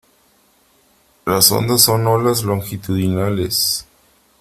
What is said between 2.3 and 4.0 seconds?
longitudinales.